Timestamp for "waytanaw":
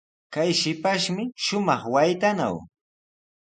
1.93-2.55